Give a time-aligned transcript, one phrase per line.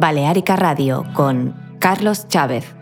[0.00, 2.79] Baleárica Radio con Carlos Chávez.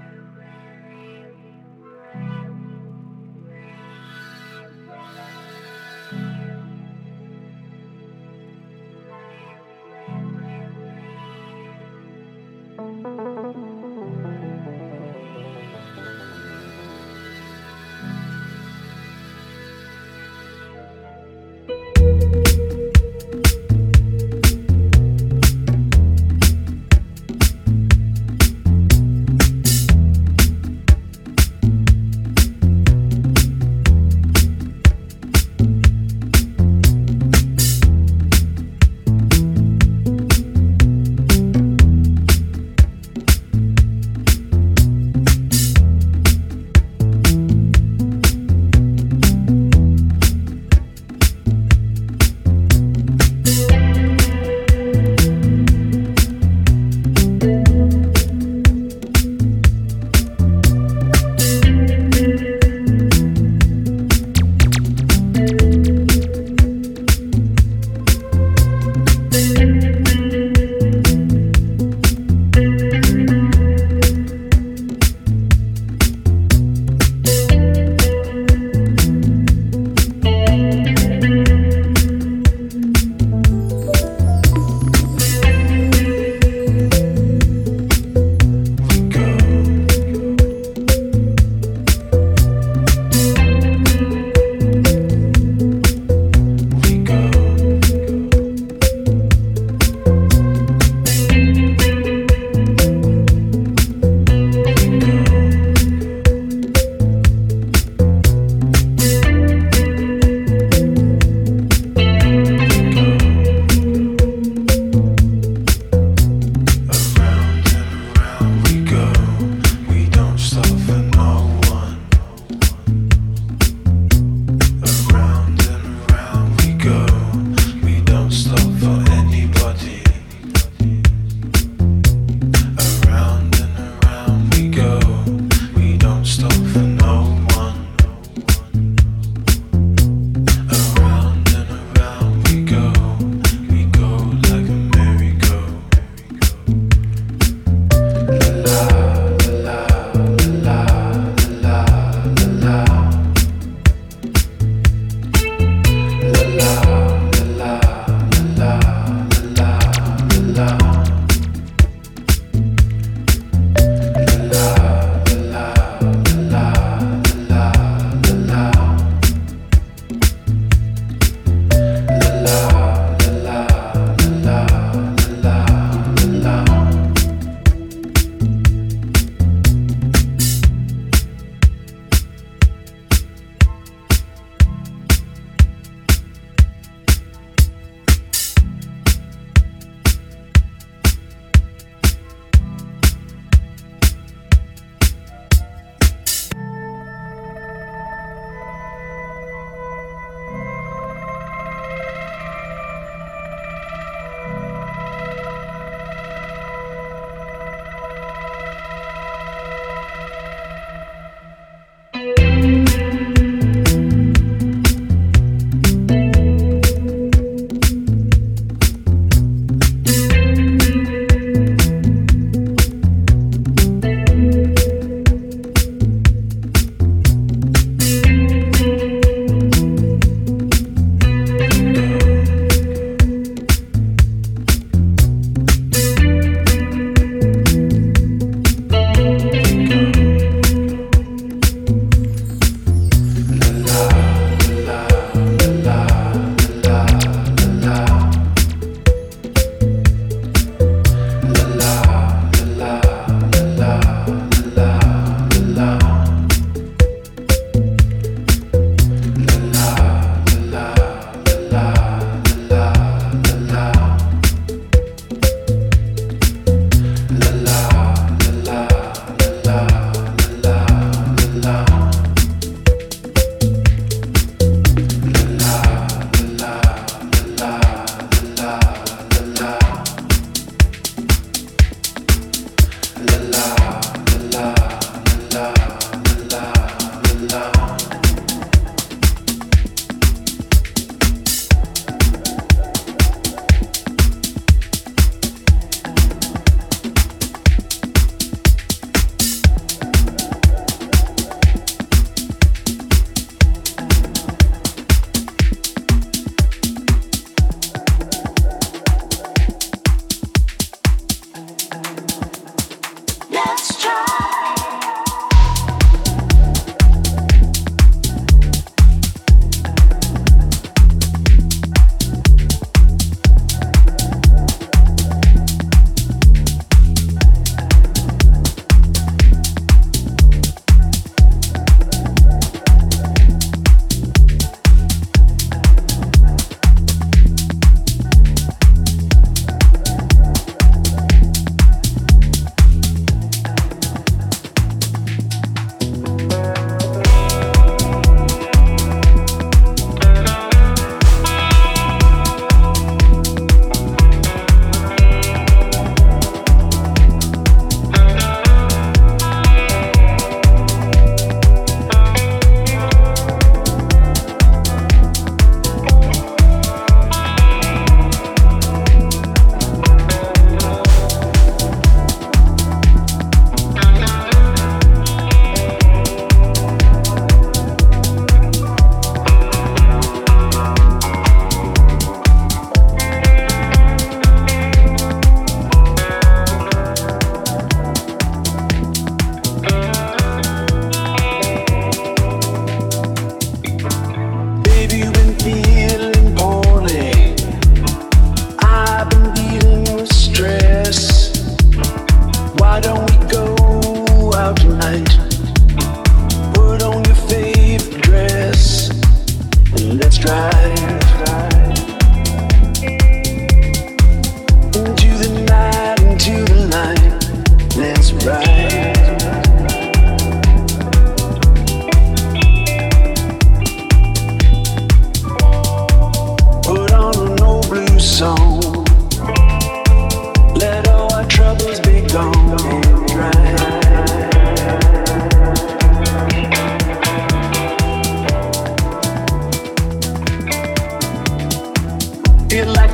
[442.85, 443.08] feel like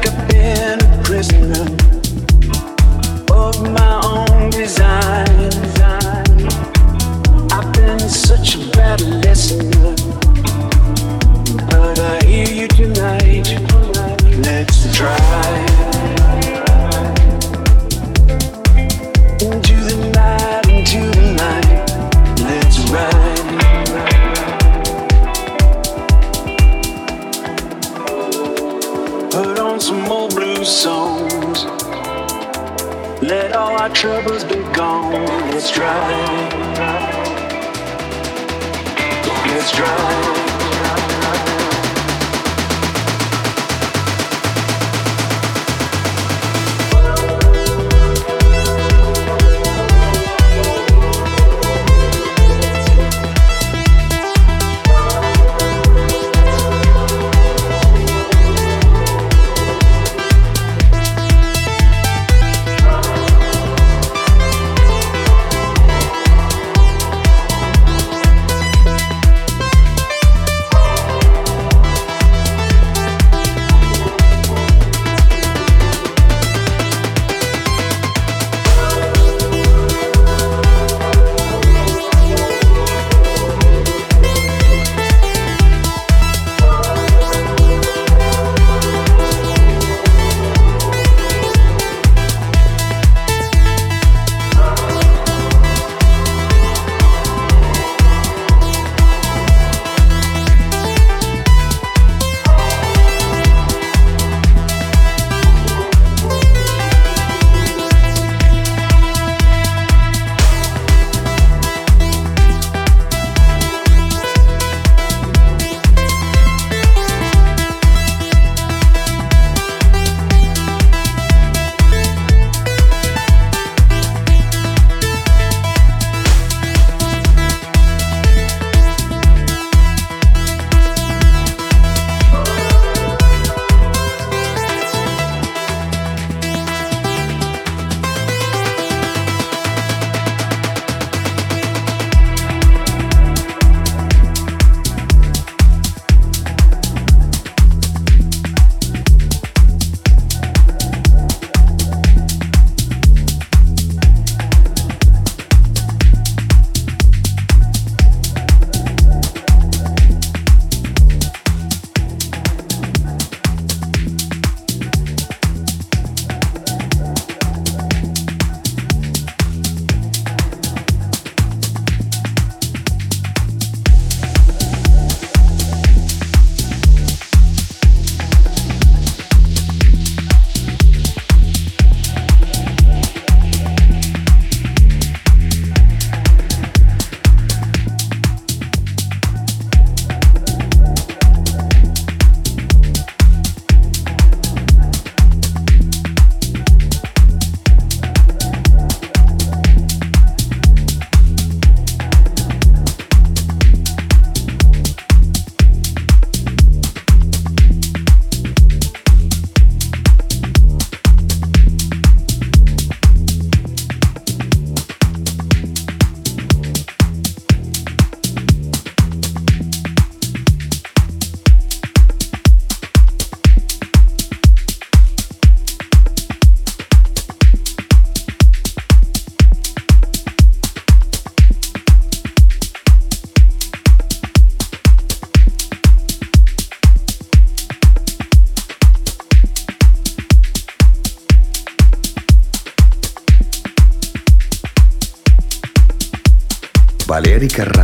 [247.45, 247.84] Radio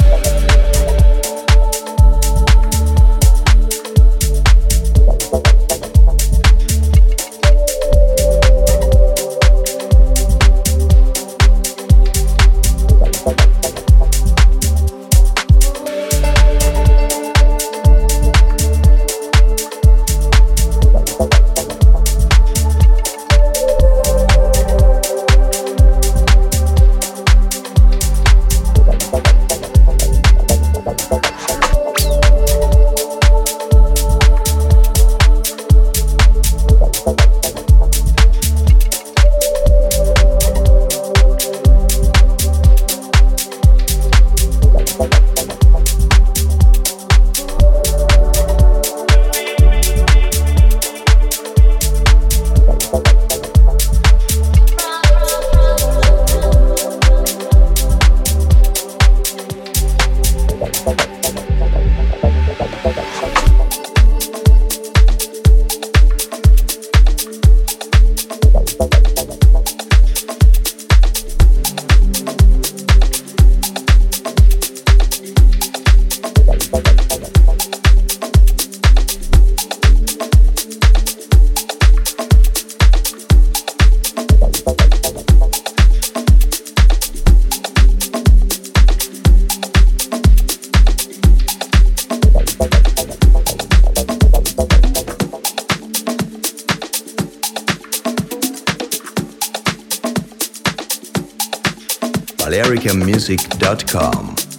[102.51, 104.50] balearicamusic.com.